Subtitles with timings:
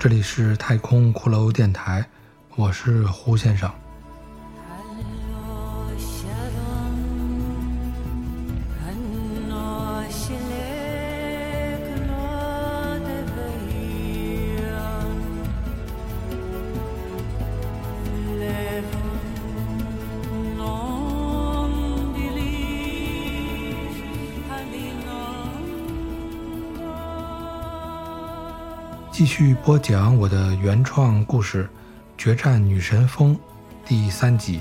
[0.00, 2.02] 这里是太空骷髅电台，
[2.56, 3.70] 我是胡先生。
[29.12, 31.64] 继续播讲我的原创故事
[32.16, 33.34] 《决战女神峰》
[33.84, 34.60] 第三集。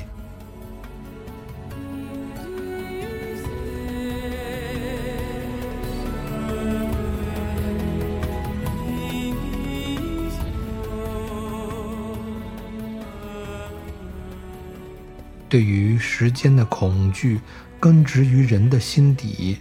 [15.48, 17.40] 对于时间的恐惧
[17.80, 19.58] 根植于人的心底，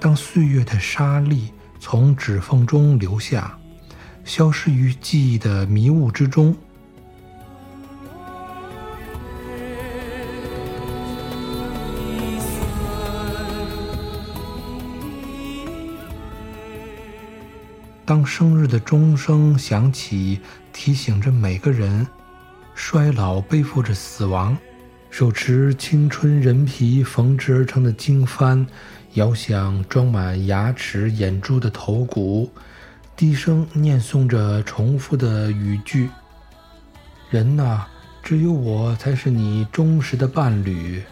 [0.00, 3.56] 当岁月的沙粒从指缝中流下。
[4.30, 6.56] 消失于记忆的迷雾之中。
[18.04, 20.38] 当生日的钟声响起，
[20.72, 22.06] 提醒着每个人，
[22.72, 24.56] 衰老背负着死亡，
[25.10, 28.64] 手持青春人皮缝制而成的经幡，
[29.14, 32.48] 遥想装满牙齿眼珠的头骨。
[33.20, 36.08] 低声念诵着重复的语句
[37.28, 37.84] ：“人呐，
[38.22, 41.02] 只有我才是你忠实的伴侣。”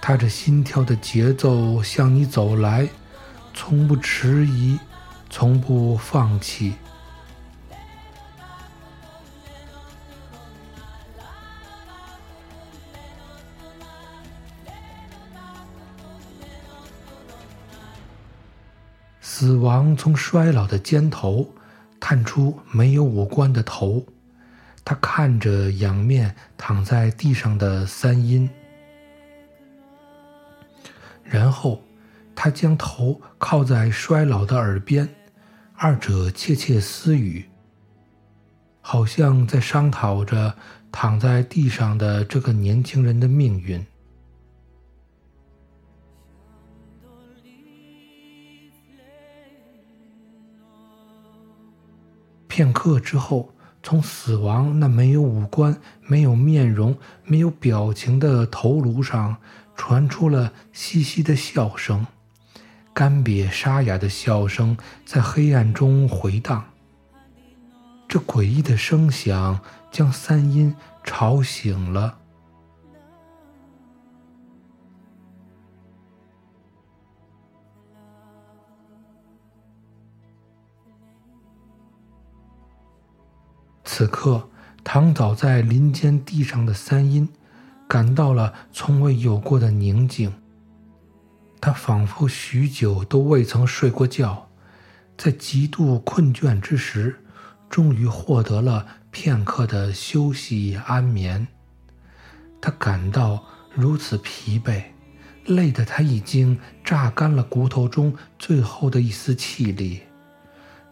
[0.00, 2.88] 踏着心跳的节奏向你走来，
[3.52, 4.78] 从不迟疑，
[5.28, 6.72] 从不放弃。
[19.42, 21.52] 死亡从衰老的肩头
[21.98, 24.06] 探出没有五官的头，
[24.84, 28.48] 他看着仰面躺在地上的三阴，
[31.24, 31.82] 然后
[32.36, 35.08] 他将头靠在衰老的耳边，
[35.74, 37.46] 二者窃窃私语，
[38.80, 40.54] 好像在商讨着
[40.92, 43.84] 躺在地上的这个年轻人的命运。
[52.52, 53.48] 片刻之后，
[53.82, 59.38] 从死亡那没有五官、没有面容、没有表情的头颅上，
[59.74, 62.06] 传出了嘻嘻的笑声，
[62.92, 64.76] 干瘪沙哑的笑声
[65.06, 66.62] 在黑暗中回荡。
[68.06, 69.58] 这诡异的声响
[69.90, 72.18] 将三阴吵醒了。
[83.94, 84.48] 此刻，
[84.82, 87.28] 躺倒在林间地上的三阴，
[87.86, 90.32] 感到了从未有过的宁静。
[91.60, 94.48] 他仿佛许久都未曾睡过觉，
[95.18, 97.22] 在极度困倦之时，
[97.68, 101.46] 终于获得了片刻的休息安眠。
[102.62, 104.84] 他感到如此疲惫，
[105.44, 110.00] 累得他已经榨干了骨头中最后的一丝气力。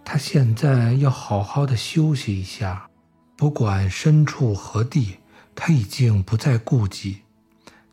[0.05, 2.90] 他现在要好好的休息一下。
[3.41, 5.17] 不管身处何地，
[5.55, 7.23] 他已经不再顾忌，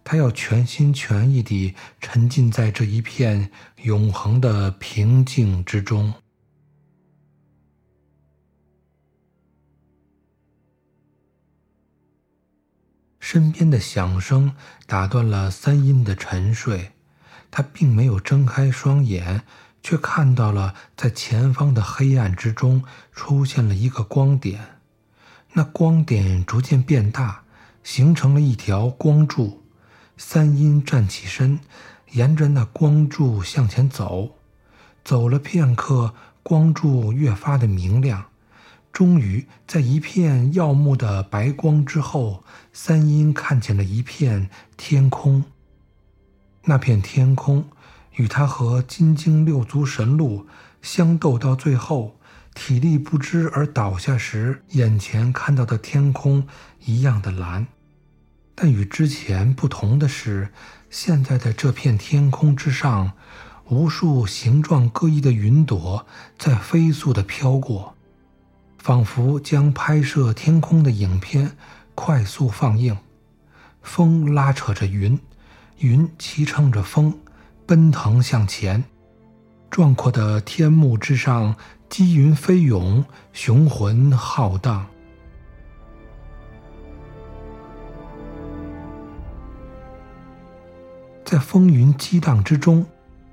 [0.04, 3.50] 他要全心全意地沉浸在这一片
[3.84, 6.14] 永恒的平静之中。
[13.22, 14.54] 身边的响声
[14.86, 16.92] 打断了三阴的沉睡，
[17.50, 19.44] 他并没有睁开双眼，
[19.82, 22.84] 却看到了在前方的黑暗之中
[23.14, 24.77] 出现了一个光点。
[25.58, 27.42] 那光点逐渐变大，
[27.82, 29.64] 形成了一条光柱。
[30.16, 31.60] 三阴站起身，
[32.12, 34.36] 沿着那光柱向前走。
[35.04, 36.14] 走了片刻，
[36.44, 38.26] 光柱越发的明亮。
[38.94, 45.44] 终于，在一片耀目的白光之后，三阴看见了一片天空。
[46.66, 47.68] 那片天空
[48.18, 50.46] 与他和金睛六足神鹿
[50.84, 52.17] 相斗到最后。
[52.58, 56.48] 体力不支而倒下时，眼前看到的天空
[56.84, 57.68] 一样的蓝，
[58.56, 60.50] 但与之前不同的是，
[60.90, 63.14] 现在的这片天空之上，
[63.70, 66.08] 无数形状各异的云朵
[66.40, 67.96] 在飞速地飘过，
[68.80, 71.56] 仿佛将拍摄天空的影片
[71.94, 72.98] 快速放映。
[73.84, 75.18] 风拉扯着云，
[75.78, 77.20] 云骑乘着风，
[77.68, 78.84] 奔腾向前。
[79.70, 81.56] 壮阔的天幕之上，
[81.90, 84.88] 积云飞涌，雄浑浩荡。
[91.24, 92.86] 在风云激荡之中，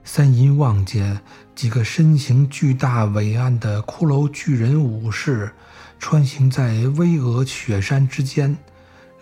[0.02, 1.20] 三阴望见
[1.54, 5.52] 几个身形巨大伟岸的骷髅巨人武士
[5.98, 8.58] 穿行在巍峨雪山之间，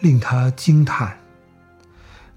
[0.00, 1.19] 令他惊叹。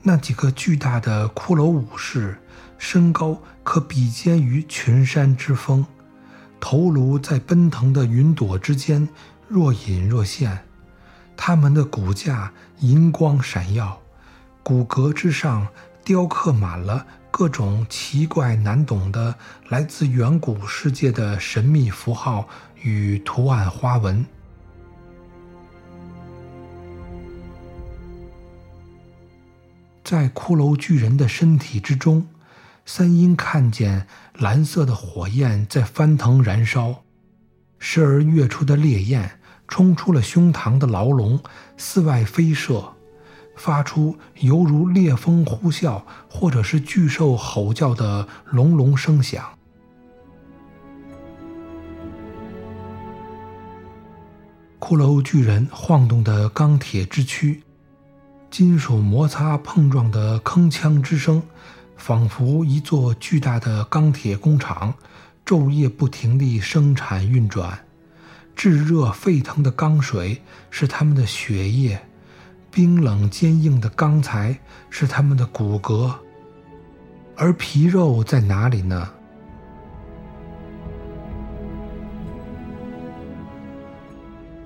[0.04, 2.38] 那几个巨大的骷髅武士，
[2.78, 5.86] 身高可比肩于群山之峰，
[6.60, 9.08] 头颅在奔腾的云朵之间
[9.48, 10.66] 若隐若现，
[11.36, 14.02] 他们的骨架银光闪耀，
[14.64, 15.68] 骨骼之上。
[16.06, 19.34] 雕刻满了各种奇怪难懂的
[19.70, 22.48] 来自远古世界的神秘符号
[22.84, 24.24] 与图案花纹。
[30.04, 32.28] 在骷髅巨人的身体之中，
[32.86, 34.06] 三阴看见
[34.38, 37.04] 蓝色的火焰在翻腾燃烧，
[37.80, 41.40] 时而跃出的烈焰冲出了胸膛的牢笼，
[41.78, 42.92] 四外飞射。
[43.56, 49.46] 发出犹如烈风呼啸，或者是巨兽吼叫的隆隆声响。
[54.78, 57.64] 骷髅巨人晃动的钢铁之躯，
[58.52, 61.42] 金属摩擦碰撞的铿锵之声，
[61.98, 64.94] 仿佛一座巨大的钢铁工厂，
[65.46, 67.80] 昼夜不停地生产运转。
[68.56, 72.00] 炙热沸腾的钢水是他们的血液。
[72.72, 74.60] 冰冷坚硬的钢材
[74.90, 76.14] 是他们的骨骼，
[77.38, 79.10] 而皮肉在哪里呢？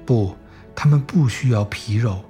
[0.07, 0.35] 不，
[0.73, 2.23] 他们不需要皮肉，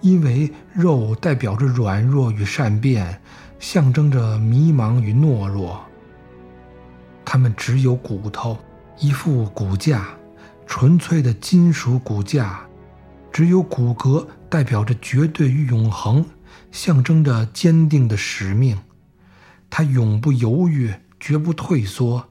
[0.00, 3.20] 因为肉代表着软弱与善变，
[3.58, 5.84] 象征着迷茫与懦弱。
[7.24, 8.56] 他们只有骨头，
[8.98, 10.08] 一副骨架，
[10.66, 12.60] 纯粹的金属骨架。
[13.32, 16.24] 只有骨骼代表着绝对与永恒，
[16.70, 18.78] 象征着坚定的使命。
[19.68, 22.28] 它永不犹豫，绝不退缩，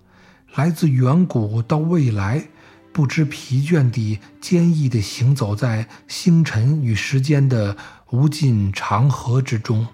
[0.55, 2.47] 来自远古到未来，
[2.91, 7.77] 不知疲倦地坚毅地行走在星辰与时间的
[8.09, 9.85] 无尽长河之中。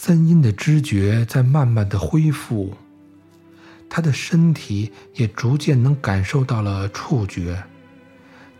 [0.00, 2.76] 三阴的知觉在慢慢的恢复，
[3.90, 7.64] 他的身体也逐渐能感受到了触觉。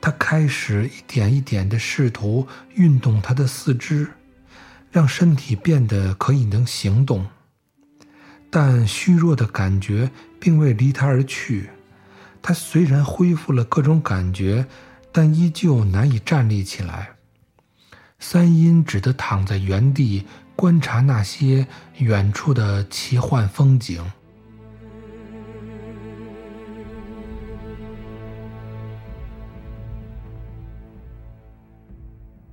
[0.00, 2.44] 他开始一点一点的试图
[2.74, 4.08] 运动他的四肢，
[4.90, 7.24] 让身体变得可以能行动。
[8.50, 10.10] 但虚弱的感觉
[10.40, 11.70] 并未离他而去。
[12.42, 14.66] 他虽然恢复了各种感觉，
[15.12, 17.10] 但依旧难以站立起来。
[18.18, 20.26] 三阴只得躺在原地。
[20.60, 24.04] 观察那些远处的奇幻风景。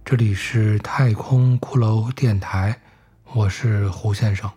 [0.03, 2.79] 这里是太空骷髅电台，
[3.33, 4.47] 我是胡先生。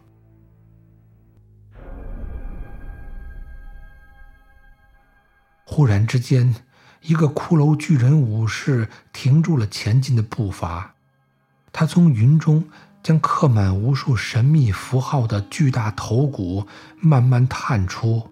[5.64, 6.55] 忽然之间，
[7.00, 10.95] 一个骷髅巨人武士停住了前进的步伐，
[11.73, 12.69] 他从云中。
[13.09, 16.67] 将刻满无数神秘符号的巨大头骨
[17.00, 18.29] 慢慢探出，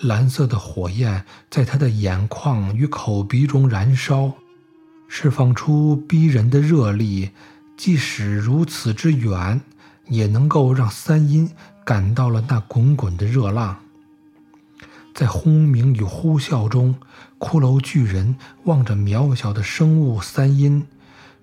[0.00, 4.32] 蓝色的火焰在他的眼眶与口鼻中燃烧，
[5.06, 7.30] 释放出逼人的热力。
[7.76, 9.60] 即使如此之远，
[10.08, 11.48] 也能够让三阴
[11.84, 13.76] 感到了那滚滚的热浪。
[15.14, 16.96] 在轰鸣与呼啸中，
[17.38, 20.84] 骷髅巨人望着渺小的生物三阴，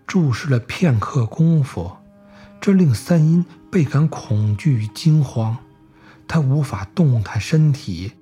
[0.06, 2.00] 注视了片刻功夫。
[2.64, 5.58] 这令三阴倍感恐惧与惊慌，
[6.30, 8.14] 他无法动弹身体，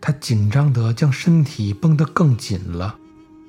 [0.00, 2.94] 他紧张得将身体绷得更紧了，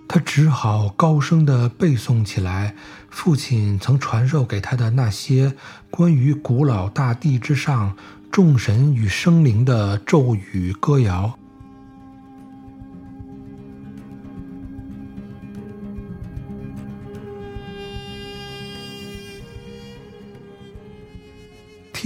[0.08, 2.74] 他只好高声地背诵起来
[3.12, 5.54] 父亲曾传授给他的那些
[5.92, 7.96] 关于古老大地之上
[8.32, 11.38] 众神与生灵的咒语歌谣。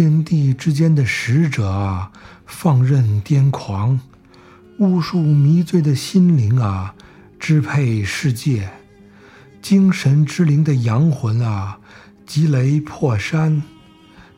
[0.03, 2.12] 天地之间的使者啊，
[2.45, 4.01] 放任癫狂，
[4.77, 6.93] 巫术迷醉的心灵啊，
[7.39, 8.63] 支配世界；
[9.62, 11.79] 精神之灵的阳魂啊，
[12.25, 13.62] 击雷破山；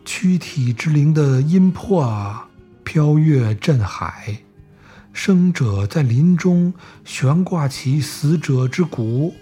[0.05, 2.47] 躯体之灵的阴魄啊，
[2.83, 4.35] 飘越震海；
[5.13, 6.71] 生者在林中
[7.03, 9.33] 悬挂起死者之骨，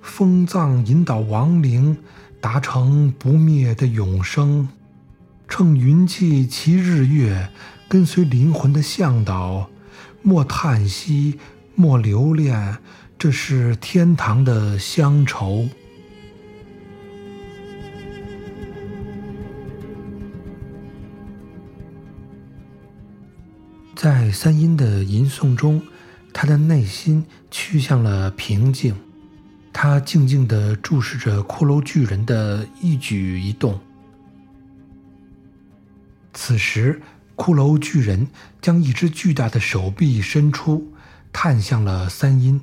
[0.00, 1.98] 封葬引导亡灵
[2.40, 4.66] 达成不灭的永生。
[5.46, 7.50] 乘云气骑日月，
[7.88, 9.70] 跟随灵魂的向导，
[10.22, 11.38] 莫叹息，
[11.74, 12.78] 莫留恋，
[13.16, 15.68] 这是天堂的乡愁。
[23.94, 25.80] 在三音的吟诵中，
[26.32, 28.94] 他的内心趋向了平静，
[29.72, 33.78] 他静静地注视着骷髅巨人的一举一动。
[36.34, 37.00] 此时，
[37.36, 38.26] 骷髅巨人
[38.60, 40.92] 将一只巨大的手臂伸出，
[41.32, 42.60] 探向了三阴。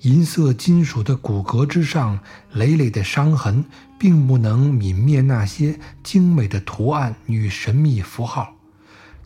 [0.00, 2.18] 银色金属的骨骼之上，
[2.52, 3.64] 累累的伤痕
[3.98, 8.54] 并不能泯灭那些精美的图案与神秘符号。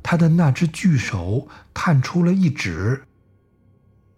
[0.03, 3.03] 他的那只巨手探出了一指，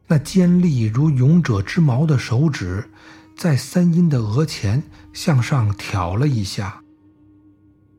[0.06, 2.90] 那尖利如勇者之矛的手指，
[3.36, 6.82] 在三阴的额前向上挑了一下。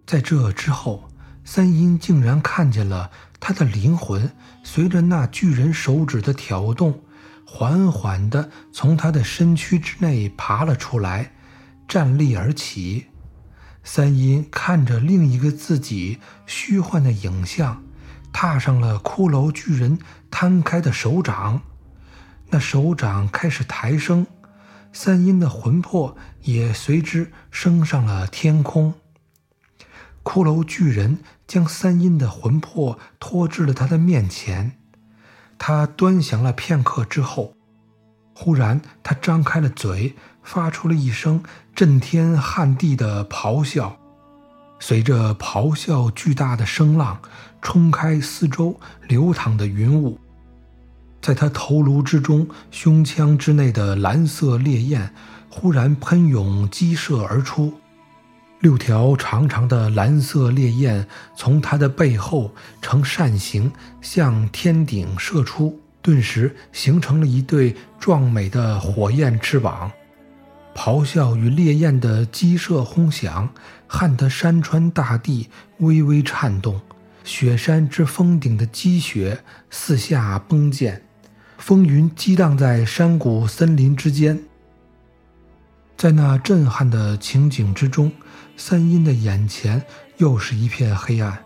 [0.08, 1.11] 在这之后。
[1.43, 4.31] 三阴竟然看见了他的灵魂，
[4.63, 7.01] 随着那巨人手指的挑动，
[7.45, 11.33] 缓缓地从他的身躯之内爬了出来，
[11.88, 13.07] 站立而起。
[13.83, 17.83] 三阴看着另一个自己虚幻的影像，
[18.31, 19.98] 踏上了骷髅巨人
[20.29, 21.62] 摊开的手掌，
[22.51, 24.27] 那手掌开始抬升，
[24.93, 28.93] 三阴的魂魄也随之升上了天空。
[30.23, 34.73] 骷髅巨人将三阴的魂魄拖至了他的面前，
[35.57, 37.55] 他端详了片刻之后，
[38.35, 41.43] 忽然他张开了嘴，发出了一声
[41.75, 43.97] 震天撼地的咆哮。
[44.79, 47.19] 随着咆哮，巨大的声浪
[47.61, 50.19] 冲开四周流淌的云雾，
[51.21, 55.13] 在他头颅之中、胸腔之内的蓝色烈焰
[55.49, 57.73] 忽然喷涌激射而出。
[58.62, 69.91] 六条长长的蓝色烈焰从他的背后呈扇形向天顶射出，顿时形成了一对壮美的火焰翅膀。
[70.75, 73.50] 咆哮与烈焰的激射轰响，
[73.88, 75.50] 撼得山川大地
[75.80, 76.80] 微微颤动，
[77.24, 81.01] 雪山之峰顶的积雪四下崩溅，
[81.58, 84.39] 风云激荡在山谷森林之间。
[85.98, 88.12] 在那震撼的情景之中。
[88.55, 89.84] 三阴的眼前
[90.17, 91.38] 又是一片黑暗。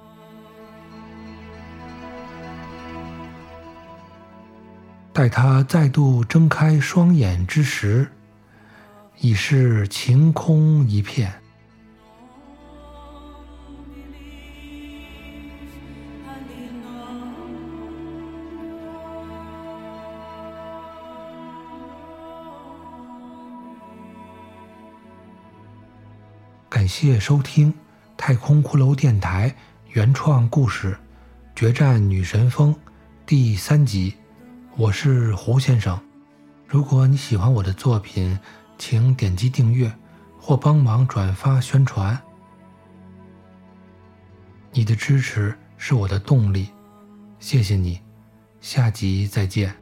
[5.14, 8.12] 待他再度睁开双眼之时，
[9.20, 11.34] 已是晴空一片。
[26.86, 27.74] 感谢收听
[28.16, 29.50] 《太空骷髅电台》
[29.94, 30.92] 原创故事
[31.56, 32.72] 《决战女神峰》
[33.26, 34.14] 第三集。
[34.76, 36.00] 我是胡先生。
[36.68, 38.38] 如果你喜欢我的作品，
[38.78, 39.92] 请点击订阅
[40.40, 42.22] 或帮忙转发宣传。
[44.72, 46.70] 你的支持是我的动力，
[47.40, 48.00] 谢谢你。
[48.62, 49.76] 下集再见。